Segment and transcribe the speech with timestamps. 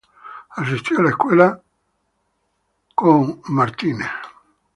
[0.55, 1.59] Asistió a la escuela
[2.95, 3.97] con Heath.